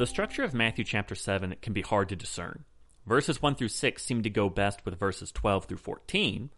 [0.00, 2.64] The structure of Matthew chapter 7 can be hard to discern.
[3.04, 6.48] Verses 1 through 6 seem to go best with verses 12 through 14,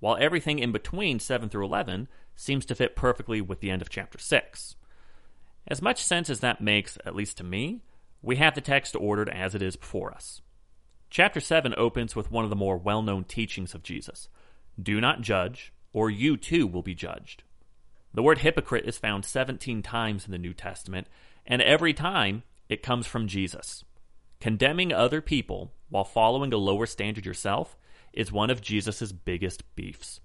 [0.00, 3.88] while everything in between 7 through 11 seems to fit perfectly with the end of
[3.88, 4.76] chapter 6.
[5.66, 7.80] As much sense as that makes, at least to me,
[8.20, 10.42] we have the text ordered as it is before us.
[11.08, 14.28] Chapter 7 opens with one of the more well known teachings of Jesus
[14.78, 17.44] Do not judge, or you too will be judged.
[18.12, 21.06] The word hypocrite is found 17 times in the New Testament,
[21.46, 23.84] and every time it comes from Jesus.
[24.40, 27.76] Condemning other people while following a lower standard yourself
[28.12, 30.20] is one of Jesus' biggest beefs.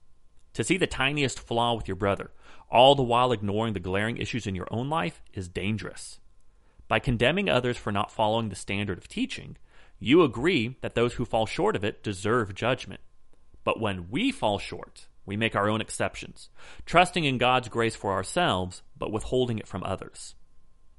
[0.54, 2.32] To see the tiniest flaw with your brother,
[2.70, 6.20] all the while ignoring the glaring issues in your own life, is dangerous.
[6.88, 9.58] By condemning others for not following the standard of teaching,
[10.00, 13.02] you agree that those who fall short of it deserve judgment.
[13.64, 16.50] But when we fall short, we make our own exceptions,
[16.86, 20.36] trusting in God's grace for ourselves, but withholding it from others.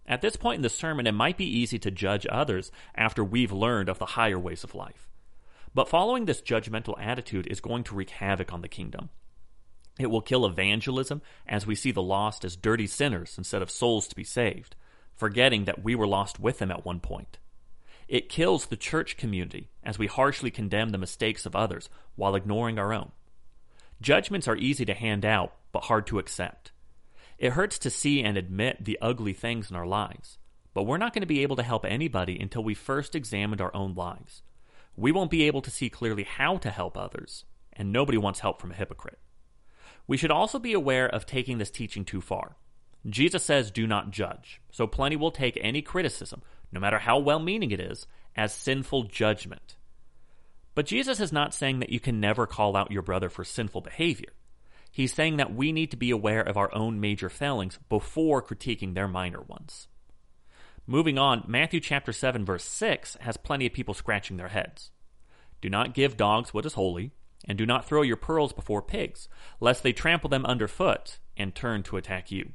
[0.08, 3.52] At this point in the sermon, it might be easy to judge others after we've
[3.52, 5.08] learned of the higher ways of life.
[5.74, 9.10] But following this judgmental attitude is going to wreak havoc on the kingdom.
[9.98, 14.06] It will kill evangelism as we see the lost as dirty sinners instead of souls
[14.08, 14.76] to be saved,
[15.14, 17.38] forgetting that we were lost with them at one point.
[18.06, 22.78] It kills the church community as we harshly condemn the mistakes of others while ignoring
[22.78, 23.10] our own.
[24.00, 26.70] Judgments are easy to hand out, but hard to accept.
[27.38, 30.38] It hurts to see and admit the ugly things in our lives,
[30.72, 33.74] but we're not going to be able to help anybody until we first examined our
[33.74, 34.42] own lives.
[34.96, 38.60] We won't be able to see clearly how to help others, and nobody wants help
[38.60, 39.18] from a hypocrite.
[40.06, 42.56] We should also be aware of taking this teaching too far.
[43.08, 46.42] Jesus says, Do not judge, so plenty will take any criticism,
[46.72, 49.76] no matter how well meaning it is, as sinful judgment.
[50.74, 53.82] But Jesus is not saying that you can never call out your brother for sinful
[53.82, 54.32] behavior.
[54.96, 58.94] He's saying that we need to be aware of our own major failings before critiquing
[58.94, 59.88] their minor ones.
[60.86, 64.92] Moving on, Matthew chapter 7 verse 6 has plenty of people scratching their heads.
[65.60, 67.10] Do not give dogs what is holy,
[67.46, 69.28] and do not throw your pearls before pigs,
[69.60, 72.54] lest they trample them underfoot and turn to attack you.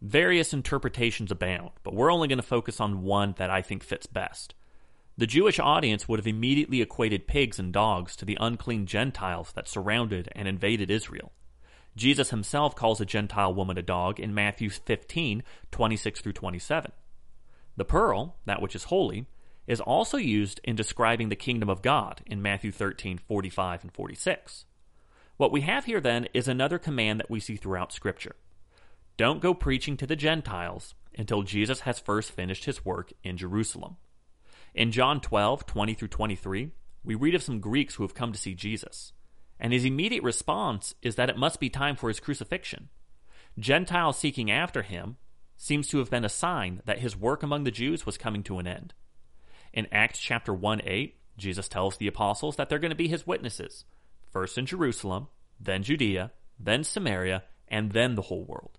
[0.00, 4.06] Various interpretations abound, but we're only going to focus on one that I think fits
[4.06, 4.54] best.
[5.18, 9.66] The Jewish audience would have immediately equated pigs and dogs to the unclean Gentiles that
[9.66, 11.32] surrounded and invaded Israel.
[11.96, 16.92] Jesus himself calls a Gentile woman a dog in Matthew 15, 26 through 27.
[17.76, 19.26] The pearl, that which is holy,
[19.66, 24.66] is also used in describing the kingdom of God in Matthew 13, 45 and 46.
[25.38, 28.36] What we have here then is another command that we see throughout Scripture.
[29.16, 33.96] Don't go preaching to the Gentiles until Jesus has first finished his work in Jerusalem.
[34.74, 36.70] In John 12, 20 through 23,
[37.02, 39.12] we read of some Greeks who have come to see Jesus
[39.58, 42.88] and his immediate response is that it must be time for his crucifixion.
[43.58, 45.16] Gentiles seeking after him
[45.56, 48.58] seems to have been a sign that his work among the Jews was coming to
[48.58, 48.92] an end.
[49.72, 53.26] In Acts chapter 1 8, Jesus tells the apostles that they're going to be his
[53.26, 53.84] witnesses,
[54.30, 55.28] first in Jerusalem,
[55.58, 58.78] then Judea, then Samaria, and then the whole world.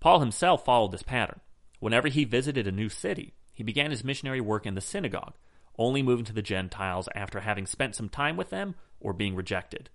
[0.00, 1.40] Paul himself followed this pattern.
[1.80, 5.34] Whenever he visited a new city, he began his missionary work in the synagogue,
[5.78, 9.90] only moving to the Gentiles after having spent some time with them or being rejected.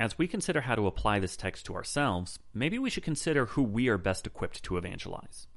[0.00, 3.64] As we consider how to apply this text to ourselves, maybe we should consider who
[3.64, 5.48] we are best equipped to evangelize.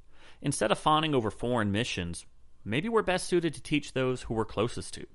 [0.41, 2.25] Instead of fawning over foreign missions,
[2.65, 5.05] maybe we're best suited to teach those who we're closest to.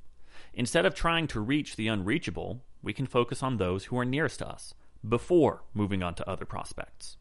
[0.55, 4.39] Instead of trying to reach the unreachable, we can focus on those who are nearest
[4.39, 4.75] to us
[5.07, 7.17] before moving on to other prospects.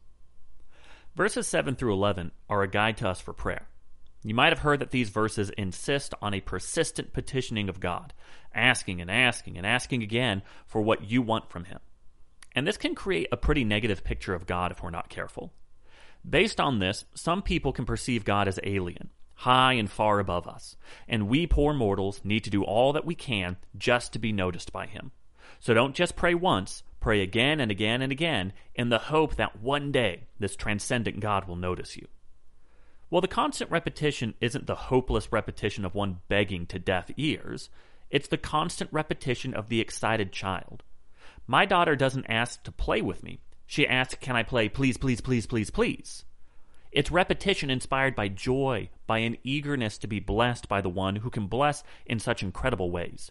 [1.16, 3.66] Verses 7 through 11 are a guide to us for prayer.
[4.22, 8.12] You might have heard that these verses insist on a persistent petitioning of God,
[8.54, 11.80] asking and asking and asking again for what you want from Him.
[12.56, 15.52] And this can create a pretty negative picture of God if we're not careful.
[16.28, 20.74] Based on this, some people can perceive God as alien, high and far above us,
[21.06, 24.72] and we poor mortals need to do all that we can just to be noticed
[24.72, 25.12] by Him.
[25.60, 29.60] So don't just pray once, pray again and again and again in the hope that
[29.60, 32.08] one day this transcendent God will notice you.
[33.10, 37.68] Well, the constant repetition isn't the hopeless repetition of one begging to deaf ears,
[38.10, 40.82] it's the constant repetition of the excited child
[41.46, 43.40] my daughter doesn't ask to play with me.
[43.66, 46.24] She asks, Can I play, please, please, please, please, please?
[46.92, 51.30] It's repetition inspired by joy, by an eagerness to be blessed by the one who
[51.30, 53.30] can bless in such incredible ways.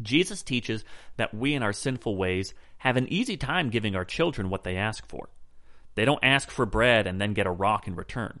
[0.00, 0.84] Jesus teaches
[1.16, 4.76] that we in our sinful ways have an easy time giving our children what they
[4.76, 5.28] ask for.
[5.94, 8.40] They don't ask for bread and then get a rock in return.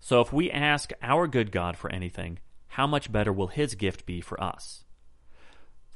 [0.00, 2.38] So if we ask our good God for anything,
[2.68, 4.84] how much better will his gift be for us?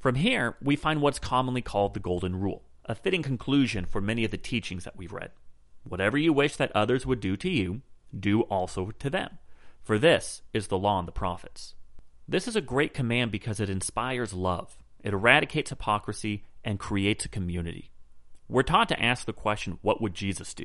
[0.01, 4.25] From here, we find what's commonly called the Golden Rule, a fitting conclusion for many
[4.25, 5.31] of the teachings that we've read.
[5.85, 7.83] Whatever you wish that others would do to you,
[8.19, 9.39] do also to them.
[9.83, 11.75] For this is the law and the prophets.
[12.27, 17.29] This is a great command because it inspires love, it eradicates hypocrisy, and creates a
[17.29, 17.91] community.
[18.49, 20.65] We're taught to ask the question, What would Jesus do?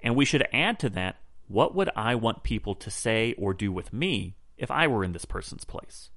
[0.00, 1.16] And we should add to that,
[1.48, 5.10] What would I want people to say or do with me if I were in
[5.10, 6.10] this person's place?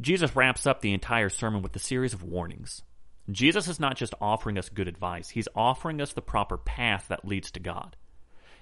[0.00, 2.82] Jesus wraps up the entire sermon with a series of warnings.
[3.30, 7.26] Jesus is not just offering us good advice, he's offering us the proper path that
[7.26, 7.96] leads to God.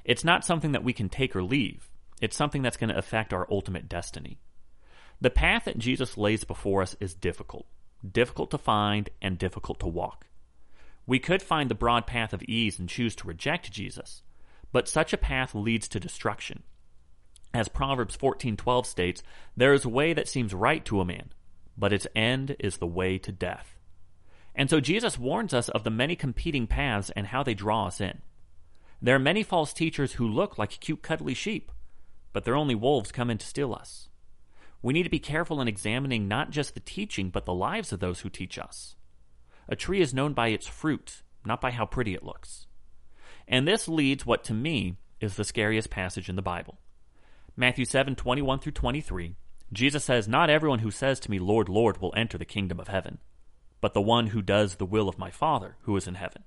[0.04, 1.90] It's not something that we can take or leave,
[2.20, 4.38] it's something that's going to affect our ultimate destiny.
[5.20, 7.66] The path that Jesus lays before us is difficult,
[8.10, 10.26] difficult to find, and difficult to walk.
[11.06, 14.22] We could find the broad path of ease and choose to reject Jesus,
[14.72, 16.62] but such a path leads to destruction.
[17.56, 19.22] As Proverbs 14:12 states,
[19.56, 21.32] there is a way that seems right to a man,
[21.74, 23.78] but its end is the way to death.
[24.54, 27.98] And so Jesus warns us of the many competing paths and how they draw us
[27.98, 28.20] in.
[29.00, 31.72] There are many false teachers who look like cute, cuddly sheep,
[32.34, 34.10] but they're only wolves coming to steal us.
[34.82, 38.00] We need to be careful in examining not just the teaching, but the lives of
[38.00, 38.96] those who teach us.
[39.66, 42.66] A tree is known by its fruit, not by how pretty it looks.
[43.48, 46.76] And this leads what to me is the scariest passage in the Bible.
[47.56, 49.36] Matthew 7 21 through 23,
[49.72, 52.88] Jesus says, Not everyone who says to me, Lord, Lord, will enter the kingdom of
[52.88, 53.18] heaven
[53.80, 56.42] but the one who does the will of my Father who is in heaven.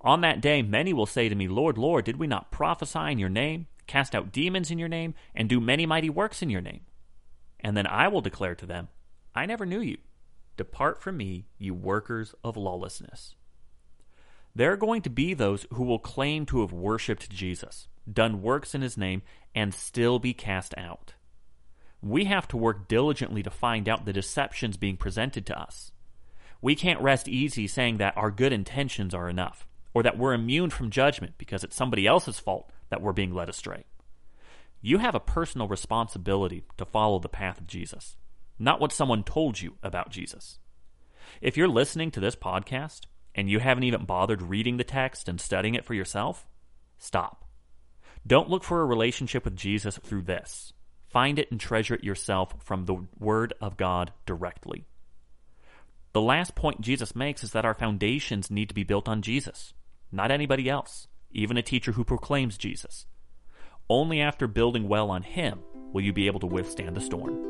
[0.00, 3.18] On that day, many will say to me, Lord, Lord, did we not prophesy in
[3.18, 6.62] your name, cast out demons in your name, and do many mighty works in your
[6.62, 6.80] name?
[7.60, 8.88] And then I will declare to them,
[9.34, 9.98] I never knew you.
[10.56, 13.34] Depart from me, you workers of lawlessness.
[14.54, 18.74] There are going to be those who will claim to have worshiped Jesus, done works
[18.74, 19.22] in his name,
[19.54, 21.14] and still be cast out.
[22.02, 25.92] We have to work diligently to find out the deceptions being presented to us.
[26.62, 30.70] We can't rest easy saying that our good intentions are enough, or that we're immune
[30.70, 33.84] from judgment because it's somebody else's fault that we're being led astray.
[34.82, 38.16] You have a personal responsibility to follow the path of Jesus,
[38.58, 40.58] not what someone told you about Jesus.
[41.40, 43.02] If you're listening to this podcast
[43.34, 46.46] and you haven't even bothered reading the text and studying it for yourself,
[46.98, 47.39] stop.
[48.26, 50.72] Don't look for a relationship with Jesus through this.
[51.08, 54.86] Find it and treasure it yourself from the Word of God directly.
[56.12, 59.74] The last point Jesus makes is that our foundations need to be built on Jesus,
[60.12, 63.06] not anybody else, even a teacher who proclaims Jesus.
[63.88, 65.60] Only after building well on Him
[65.92, 67.49] will you be able to withstand the storm.